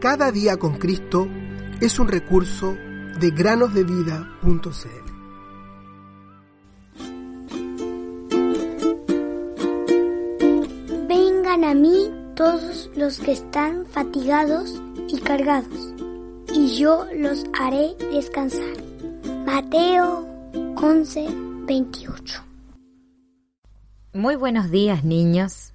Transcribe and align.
Cada 0.00 0.32
día 0.32 0.56
con 0.56 0.78
Cristo 0.78 1.28
es 1.78 1.98
un 1.98 2.08
recurso 2.08 2.74
de 3.20 3.30
granosdevida.cl. 3.32 4.30
Vengan 11.06 11.64
a 11.64 11.74
mí 11.74 12.10
todos 12.34 12.88
los 12.96 13.18
que 13.18 13.32
están 13.32 13.84
fatigados 13.84 14.80
y 15.06 15.20
cargados, 15.20 15.92
y 16.54 16.78
yo 16.78 17.04
los 17.14 17.44
haré 17.58 17.94
descansar. 18.10 18.82
Mateo 19.44 20.26
11, 20.76 21.28
28. 21.66 22.42
Muy 24.14 24.36
buenos 24.36 24.70
días 24.70 25.04
niños. 25.04 25.74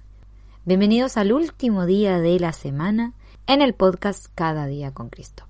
Bienvenidos 0.64 1.16
al 1.16 1.32
último 1.32 1.86
día 1.86 2.18
de 2.18 2.40
la 2.40 2.52
semana 2.52 3.12
en 3.46 3.62
el 3.62 3.74
podcast 3.74 4.26
Cada 4.34 4.66
día 4.66 4.92
con 4.92 5.08
Cristo. 5.08 5.44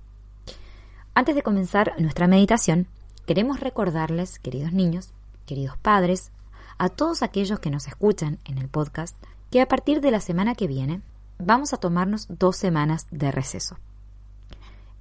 Antes 1.15 1.33
de 1.35 1.41
comenzar 1.41 1.95
nuestra 1.97 2.27
meditación, 2.27 2.87
queremos 3.25 3.59
recordarles, 3.59 4.37
queridos 4.37 4.71
niños, 4.71 5.13
queridos 5.47 5.77
padres, 5.77 6.31
a 6.77 6.89
todos 6.89 7.23
aquellos 7.23 7.59
que 7.59 7.71
nos 7.71 7.87
escuchan 7.87 8.37
en 8.45 8.59
el 8.59 8.67
podcast, 8.67 9.17
que 9.49 9.61
a 9.61 9.67
partir 9.67 9.99
de 10.01 10.11
la 10.11 10.19
semana 10.19 10.53
que 10.53 10.67
viene 10.67 11.01
vamos 11.39 11.73
a 11.73 11.77
tomarnos 11.77 12.27
dos 12.29 12.55
semanas 12.55 13.07
de 13.09 13.31
receso. 13.31 13.77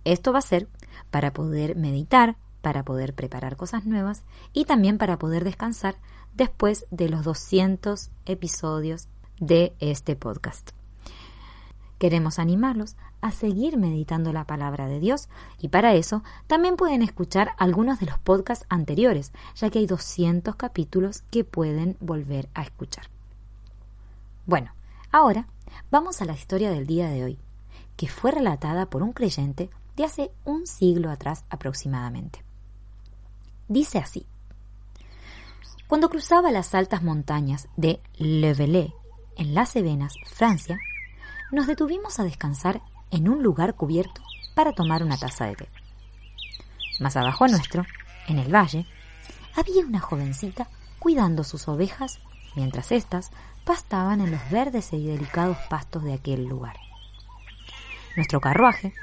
Esto 0.05 0.33
va 0.33 0.39
a 0.39 0.43
ser 0.43 0.67
para 1.11 1.35
poder 1.35 1.77
meditar, 1.77 2.37
para 2.63 2.83
poder 2.83 3.13
preparar 3.13 3.57
cosas 3.57 3.85
nuevas 3.85 4.25
y 4.55 4.65
también 4.65 4.97
para 4.97 5.19
poder 5.19 5.45
descansar 5.45 5.97
después 6.35 6.87
de 6.91 7.11
los 7.11 7.25
200 7.25 8.11
episodios 8.25 9.09
de 9.39 9.75
este 9.81 10.17
podcast. 10.17 10.76
Queremos 11.99 12.39
animarlos 12.39 12.97
a 13.23 13.31
seguir 13.31 13.79
meditando 13.79 14.33
la 14.33 14.45
palabra 14.45 14.87
de 14.87 15.01
Dios 15.01 15.29
y 15.59 15.69
para 15.69 15.95
eso 15.95 16.23
también 16.47 16.77
pueden 16.77 17.03
escuchar 17.03 17.53
algunos 17.57 18.01
de 18.01 18.07
los 18.07 18.19
podcasts 18.19 18.67
anteriores, 18.69 19.33
ya 19.55 19.71
que 19.71 19.79
hay 19.79 19.87
200 19.87 20.57
capítulos 20.57 21.23
que 21.31 21.45
pueden 21.45 21.97
volver 22.01 22.49
a 22.55 22.63
escuchar. 22.63 23.09
Bueno, 24.45 24.73
ahora 25.11 25.47
vamos 25.91 26.21
a 26.21 26.27
la 26.27 26.35
historia 26.35 26.71
del 26.71 26.87
día 26.87 27.09
de 27.09 27.25
hoy, 27.25 27.39
que 27.97 28.09
fue 28.09 28.31
relatada 28.31 28.87
por 28.87 29.03
un 29.03 29.13
creyente 29.13 29.71
de 29.97 30.05
hace 30.05 30.31
un 30.45 30.67
siglo 30.67 31.11
atrás 31.11 31.45
aproximadamente. 31.49 32.45
Dice 33.69 33.99
así. 33.99 34.27
Cuando 35.89 36.11
cruzaba 36.11 36.51
las 36.51 36.75
altas 36.75 37.03
montañas 37.03 37.69
de 37.77 38.01
Le 38.19 38.55
Velay, 38.55 38.93
en 39.37 39.55
las 39.55 39.73
Cevenas, 39.73 40.15
Francia, 40.27 40.79
nos 41.53 41.67
detuvimos 41.67 42.19
a 42.19 42.25
descansar 42.25 42.81
en 43.11 43.29
un 43.29 43.43
lugar 43.43 43.75
cubierto 43.75 44.23
para 44.55 44.73
tomar 44.73 45.03
una 45.03 45.17
taza 45.17 45.47
de 45.47 45.57
té. 45.57 45.69
Más 46.99 47.17
abajo 47.17 47.47
nuestro, 47.47 47.85
en 48.27 48.39
el 48.39 48.55
valle, 48.55 48.87
había 49.55 49.85
una 49.85 50.01
jovencita 50.01 50.69
cuidando 50.99 51.45
sus 51.45 51.69
ovejas 51.69 52.19
mientras 52.57 52.91
éstas 52.91 53.31
pastaban 53.65 54.21
en 54.21 54.31
los 54.31 54.51
verdes 54.51 54.93
y 54.93 55.07
delicados 55.07 55.59
pastos 55.69 56.05
de 56.05 56.15
aquel 56.15 56.47
lugar. 56.47 56.77
Nuestro 58.17 58.41
carruaje, 58.41 58.95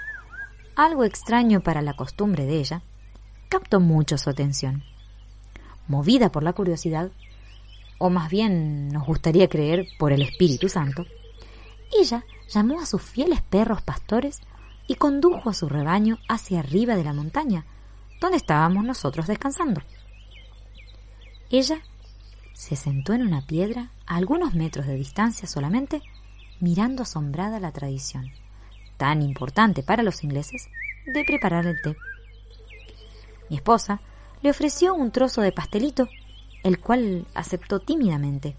algo 0.75 1.03
extraño 1.03 1.61
para 1.61 1.81
la 1.81 1.93
costumbre 1.93 2.45
de 2.45 2.57
ella, 2.59 2.81
captó 3.49 3.79
mucho 3.79 4.17
su 4.17 4.29
atención. 4.29 4.83
Movida 5.87 6.29
por 6.29 6.43
la 6.43 6.53
curiosidad, 6.53 7.11
o 7.99 8.09
más 8.09 8.29
bien 8.29 8.89
nos 8.89 9.05
gustaría 9.05 9.47
creer 9.47 9.87
por 9.99 10.11
el 10.11 10.23
Espíritu 10.23 10.67
Santo, 10.69 11.05
ella 11.99 12.23
llamó 12.49 12.79
a 12.79 12.85
sus 12.85 13.01
fieles 13.01 13.41
perros 13.41 13.81
pastores 13.81 14.41
y 14.87 14.95
condujo 14.95 15.49
a 15.49 15.53
su 15.53 15.69
rebaño 15.69 16.17
hacia 16.27 16.59
arriba 16.59 16.95
de 16.95 17.03
la 17.03 17.13
montaña, 17.13 17.65
donde 18.19 18.37
estábamos 18.37 18.83
nosotros 18.83 19.27
descansando. 19.27 19.81
Ella 21.49 21.81
se 22.53 22.75
sentó 22.75 23.13
en 23.13 23.21
una 23.21 23.41
piedra 23.41 23.91
a 24.05 24.15
algunos 24.15 24.53
metros 24.53 24.87
de 24.87 24.95
distancia 24.95 25.47
solamente, 25.47 26.01
mirando 26.59 27.03
asombrada 27.03 27.59
la 27.59 27.71
tradición, 27.71 28.31
tan 28.97 29.21
importante 29.21 29.83
para 29.83 30.03
los 30.03 30.23
ingleses, 30.23 30.67
de 31.05 31.23
preparar 31.25 31.65
el 31.65 31.81
té. 31.81 31.97
Mi 33.49 33.57
esposa 33.57 34.01
le 34.41 34.49
ofreció 34.49 34.93
un 34.93 35.11
trozo 35.11 35.41
de 35.41 35.51
pastelito, 35.51 36.07
el 36.63 36.79
cual 36.79 37.27
aceptó 37.35 37.79
tímidamente. 37.79 38.55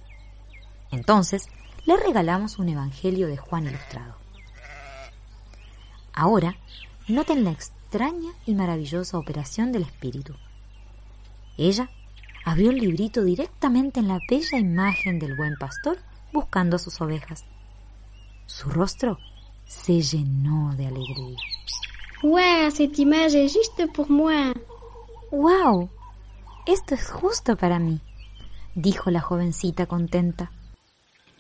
Entonces 0.91 1.49
le 1.87 1.97
regalamos 1.97 2.59
un 2.59 2.69
Evangelio 2.69 3.27
de 3.27 3.37
Juan 3.37 3.67
ilustrado. 3.67 4.15
Ahora, 6.13 6.57
noten 7.09 7.45
la 7.45 7.51
extraña 7.51 8.33
y 8.47 8.55
maravillosa 8.55 9.19
operación 9.19 9.73
del 9.73 9.83
Espíritu. 9.83 10.35
Ella 11.57 11.91
abrió 12.45 12.71
el 12.71 12.79
librito 12.79 13.25
directamente 13.25 14.01
en 14.01 14.09
la 14.09 14.21
bella 14.29 14.59
imagen 14.59 15.19
del 15.19 15.37
buen 15.37 15.57
pastor 15.59 15.99
buscando 16.33 16.77
a 16.77 16.79
sus 16.79 17.01
ovejas. 17.01 17.45
Su 18.47 18.69
rostro 18.71 19.19
se 19.67 20.01
llenó 20.01 20.75
de 20.77 20.87
alegría. 20.87 21.39
¡Wow! 22.23 22.71
Cette 22.71 23.01
image 23.03 23.35
est 23.35 23.55
juste 23.55 23.87
pour 23.89 24.11
moi. 24.11 24.55
¡Wow! 25.31 25.91
Esto 26.67 26.95
es 26.95 27.11
justo 27.11 27.57
para 27.57 27.79
mí, 27.79 28.01
dijo 28.75 29.11
la 29.11 29.21
jovencita 29.21 29.87
contenta. 29.87 30.51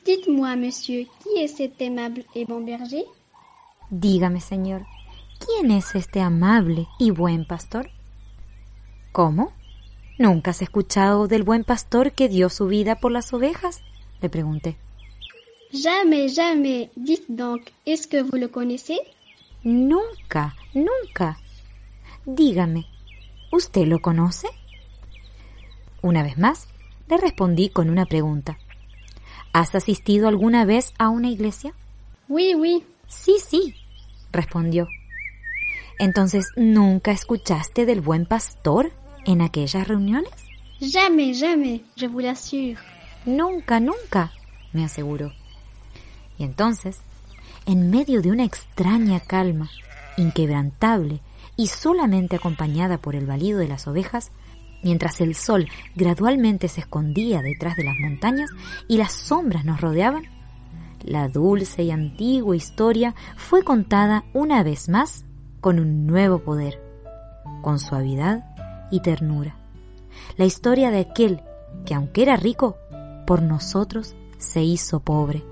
Dites-moi, 0.04 0.56
monsieur, 0.56 1.06
qui 1.22 1.42
est 1.42 1.48
cet 1.48 1.80
aimable 1.80 2.24
et 2.34 2.44
bon 2.44 2.60
berger? 2.60 3.04
Dígame, 3.90 4.40
señor, 4.40 4.82
¿quién 5.38 5.70
es 5.70 5.94
este 5.94 6.20
amable 6.20 6.86
y 6.98 7.10
buen 7.10 7.46
pastor? 7.46 7.88
¿Cómo? 9.12 9.52
¿Nunca 10.18 10.50
has 10.50 10.62
escuchado 10.62 11.26
del 11.26 11.42
buen 11.42 11.64
pastor 11.64 12.12
que 12.12 12.28
dio 12.28 12.50
su 12.50 12.66
vida 12.66 12.96
por 12.96 13.12
las 13.12 13.32
ovejas? 13.32 13.82
le 14.20 14.28
pregunté. 14.28 14.76
Jamais, 15.72 16.28
jamais. 16.28 16.90
Dites 16.96 17.28
donc, 17.28 17.72
est-ce 17.86 18.06
que 18.06 18.22
vous 18.22 18.36
le 18.36 18.48
connaissez? 18.48 18.98
Nunca, 19.64 20.54
nunca. 20.74 21.38
Dígame, 22.26 22.84
¿usted 23.50 23.86
lo 23.86 24.00
conoce? 24.00 24.48
Una 26.02 26.22
vez 26.22 26.38
más, 26.38 26.68
le 27.08 27.16
respondí 27.16 27.70
con 27.70 27.90
una 27.90 28.06
pregunta. 28.06 28.58
¿Has 29.54 29.76
asistido 29.76 30.26
alguna 30.26 30.64
vez 30.64 30.92
a 30.98 31.08
una 31.10 31.28
iglesia? 31.28 31.74
Oui, 32.28 32.56
oui. 32.56 32.82
Sí, 33.06 33.36
sí, 33.38 33.76
respondió. 34.32 34.88
Entonces, 36.00 36.48
¿nunca 36.56 37.12
escuchaste 37.12 37.86
del 37.86 38.00
buen 38.00 38.26
pastor 38.26 38.90
en 39.24 39.42
aquellas 39.42 39.86
reuniones? 39.86 40.32
Jamais, 40.80 41.38
jamais, 41.38 41.82
je 41.96 42.08
vous 42.08 42.20
l'assure. 42.20 42.76
Nunca, 43.26 43.78
nunca, 43.78 44.32
me 44.72 44.84
aseguró. 44.84 45.32
Y 46.36 46.42
entonces, 46.42 46.98
en 47.64 47.90
medio 47.90 48.22
de 48.22 48.32
una 48.32 48.42
extraña 48.42 49.20
calma, 49.20 49.70
inquebrantable 50.16 51.20
y 51.56 51.68
solamente 51.68 52.34
acompañada 52.34 52.98
por 52.98 53.14
el 53.14 53.24
balido 53.24 53.60
de 53.60 53.68
las 53.68 53.86
ovejas, 53.86 54.32
mientras 54.84 55.20
el 55.20 55.34
sol 55.34 55.66
gradualmente 55.96 56.68
se 56.68 56.82
escondía 56.82 57.42
detrás 57.42 57.76
de 57.76 57.84
las 57.84 57.96
montañas 57.98 58.50
y 58.86 58.98
las 58.98 59.12
sombras 59.12 59.64
nos 59.64 59.80
rodeaban, 59.80 60.24
la 61.02 61.28
dulce 61.28 61.82
y 61.82 61.90
antigua 61.90 62.54
historia 62.54 63.14
fue 63.36 63.62
contada 63.62 64.24
una 64.32 64.62
vez 64.62 64.88
más 64.88 65.24
con 65.60 65.80
un 65.80 66.06
nuevo 66.06 66.38
poder, 66.38 66.80
con 67.62 67.78
suavidad 67.78 68.44
y 68.90 69.00
ternura. 69.00 69.56
La 70.36 70.44
historia 70.44 70.90
de 70.90 71.00
aquel 71.00 71.40
que, 71.84 71.94
aunque 71.94 72.22
era 72.22 72.36
rico, 72.36 72.76
por 73.26 73.42
nosotros 73.42 74.14
se 74.38 74.62
hizo 74.62 75.00
pobre, 75.00 75.42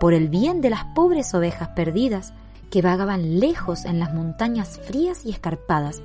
por 0.00 0.14
el 0.14 0.28
bien 0.28 0.60
de 0.60 0.70
las 0.70 0.84
pobres 0.94 1.32
ovejas 1.34 1.68
perdidas 1.70 2.32
que 2.70 2.82
vagaban 2.82 3.38
lejos 3.38 3.84
en 3.84 3.98
las 4.00 4.14
montañas 4.14 4.80
frías 4.80 5.24
y 5.24 5.30
escarpadas, 5.30 6.02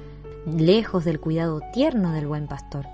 lejos 0.48 1.04
del 1.04 1.20
cuidado 1.20 1.62
tierno 1.74 2.14
del 2.14 2.28
buen 2.28 2.48
pastor. 2.48 2.88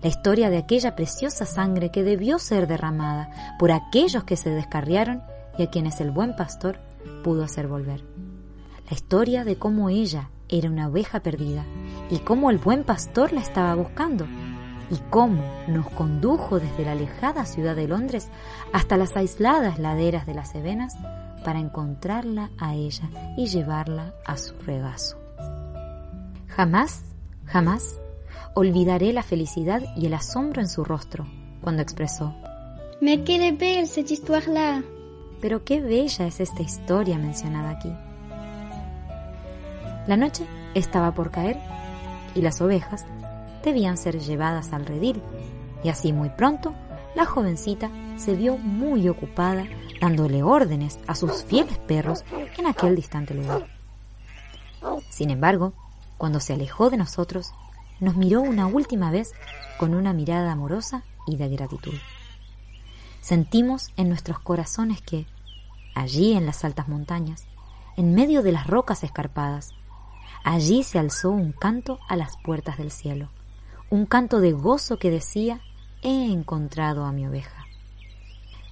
La 0.00 0.08
historia 0.08 0.50
de 0.50 0.58
aquella 0.58 0.94
preciosa 0.94 1.44
sangre 1.44 1.90
que 1.90 2.02
debió 2.02 2.38
ser 2.38 2.66
derramada 2.66 3.56
por 3.58 3.72
aquellos 3.72 4.24
que 4.24 4.36
se 4.36 4.50
descarriaron 4.50 5.22
y 5.58 5.64
a 5.64 5.70
quienes 5.70 6.00
el 6.00 6.10
buen 6.10 6.34
pastor 6.36 6.80
pudo 7.22 7.44
hacer 7.44 7.68
volver. 7.68 8.04
La 8.88 8.94
historia 8.94 9.44
de 9.44 9.56
cómo 9.56 9.88
ella 9.88 10.30
era 10.48 10.70
una 10.70 10.88
oveja 10.88 11.20
perdida 11.20 11.64
y 12.10 12.18
cómo 12.18 12.50
el 12.50 12.58
buen 12.58 12.84
pastor 12.84 13.32
la 13.32 13.40
estaba 13.40 13.74
buscando 13.74 14.26
y 14.90 14.96
cómo 15.10 15.42
nos 15.68 15.88
condujo 15.90 16.58
desde 16.58 16.84
la 16.84 16.92
alejada 16.92 17.46
ciudad 17.46 17.74
de 17.74 17.88
Londres 17.88 18.28
hasta 18.72 18.96
las 18.96 19.16
aisladas 19.16 19.78
laderas 19.78 20.26
de 20.26 20.34
las 20.34 20.52
Cevenas 20.52 20.96
para 21.44 21.60
encontrarla 21.60 22.50
a 22.58 22.74
ella 22.74 23.08
y 23.36 23.46
llevarla 23.46 24.14
a 24.26 24.36
su 24.36 24.54
regazo. 24.60 25.21
Jamás, 26.56 27.02
jamás 27.46 27.98
olvidaré 28.54 29.14
la 29.14 29.22
felicidad 29.22 29.82
y 29.96 30.06
el 30.06 30.14
asombro 30.14 30.60
en 30.60 30.68
su 30.68 30.84
rostro 30.84 31.26
cuando 31.62 31.80
expresó 31.80 32.34
Mais 33.00 33.20
quelle 33.24 33.48
est 33.48 33.58
belle 33.58 33.86
cette 33.86 34.12
histoire-là. 34.12 34.82
Pero 35.40 35.64
qué 35.64 35.80
bella 35.80 36.26
es 36.26 36.40
esta 36.40 36.62
historia 36.62 37.18
mencionada 37.18 37.70
aquí. 37.70 37.92
La 40.06 40.16
noche 40.16 40.46
estaba 40.74 41.12
por 41.12 41.30
caer 41.30 41.58
y 42.34 42.42
las 42.42 42.60
ovejas 42.60 43.06
debían 43.64 43.96
ser 43.96 44.20
llevadas 44.20 44.72
al 44.72 44.86
redil, 44.86 45.20
y 45.82 45.88
así 45.88 46.12
muy 46.12 46.28
pronto 46.28 46.74
la 47.16 47.24
jovencita 47.24 47.90
se 48.16 48.34
vio 48.34 48.56
muy 48.56 49.08
ocupada 49.08 49.66
dándole 50.00 50.42
órdenes 50.42 50.98
a 51.06 51.14
sus 51.14 51.44
fieles 51.44 51.78
perros 51.78 52.24
en 52.58 52.66
aquel 52.66 52.94
distante 52.94 53.34
lugar. 53.34 53.66
Sin 55.08 55.30
embargo, 55.30 55.72
cuando 56.22 56.38
se 56.38 56.52
alejó 56.52 56.88
de 56.88 56.96
nosotros, 56.96 57.50
nos 57.98 58.14
miró 58.14 58.42
una 58.42 58.68
última 58.68 59.10
vez 59.10 59.32
con 59.76 59.92
una 59.92 60.12
mirada 60.12 60.52
amorosa 60.52 61.02
y 61.26 61.34
de 61.34 61.48
gratitud. 61.48 61.94
Sentimos 63.20 63.88
en 63.96 64.08
nuestros 64.08 64.38
corazones 64.38 65.02
que, 65.02 65.26
allí 65.96 66.34
en 66.34 66.46
las 66.46 66.64
altas 66.64 66.86
montañas, 66.86 67.48
en 67.96 68.14
medio 68.14 68.44
de 68.44 68.52
las 68.52 68.68
rocas 68.68 69.02
escarpadas, 69.02 69.70
allí 70.44 70.84
se 70.84 71.00
alzó 71.00 71.30
un 71.30 71.50
canto 71.50 71.98
a 72.08 72.14
las 72.14 72.36
puertas 72.36 72.78
del 72.78 72.92
cielo, 72.92 73.28
un 73.90 74.06
canto 74.06 74.38
de 74.38 74.52
gozo 74.52 74.98
que 75.00 75.10
decía, 75.10 75.60
he 76.02 76.30
encontrado 76.30 77.04
a 77.04 77.10
mi 77.10 77.26
oveja. 77.26 77.66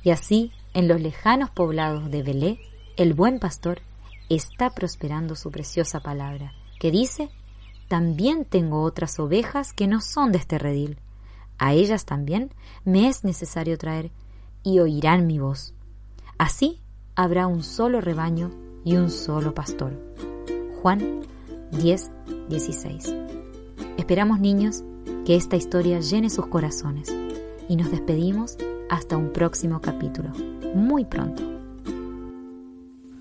Y 0.04 0.10
así, 0.10 0.52
en 0.72 0.86
los 0.86 1.00
lejanos 1.00 1.50
poblados 1.50 2.12
de 2.12 2.22
Belé, 2.22 2.60
el 2.96 3.12
buen 3.12 3.40
pastor 3.40 3.80
está 4.28 4.70
prosperando 4.70 5.34
su 5.34 5.50
preciosa 5.50 5.98
palabra, 5.98 6.52
que 6.78 6.92
dice, 6.92 7.28
también 7.90 8.44
tengo 8.44 8.82
otras 8.82 9.18
ovejas 9.18 9.72
que 9.72 9.88
no 9.88 10.00
son 10.00 10.30
de 10.30 10.38
este 10.38 10.60
redil. 10.60 11.00
A 11.58 11.72
ellas 11.72 12.04
también 12.04 12.54
me 12.84 13.08
es 13.08 13.24
necesario 13.24 13.76
traer, 13.78 14.12
y 14.62 14.78
oirán 14.78 15.26
mi 15.26 15.40
voz. 15.40 15.74
Así 16.38 16.80
habrá 17.16 17.48
un 17.48 17.64
solo 17.64 18.00
rebaño 18.00 18.52
y 18.84 18.94
un 18.94 19.10
solo 19.10 19.54
pastor. 19.54 19.90
Juan 20.80 21.22
10, 21.72 22.12
16. 22.48 23.12
Esperamos, 23.98 24.38
niños, 24.38 24.84
que 25.26 25.34
esta 25.34 25.56
historia 25.56 25.98
llene 25.98 26.30
sus 26.30 26.46
corazones 26.46 27.12
y 27.68 27.74
nos 27.74 27.90
despedimos 27.90 28.56
hasta 28.88 29.16
un 29.16 29.32
próximo 29.32 29.80
capítulo, 29.80 30.30
muy 30.76 31.04
pronto. 31.04 31.59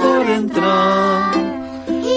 Salvador 0.00 0.30
entrar 0.30 1.32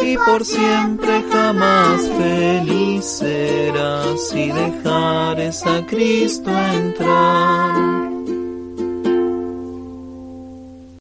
y 0.04 0.18
por 0.18 0.46
siempre 0.46 1.24
jamás 1.32 2.10
feliz 2.10 3.06
serás 3.06 4.30
si 4.30 4.52
dejares 4.52 5.66
a 5.66 5.86
Cristo 5.86 6.52
entrar. 6.52 8.13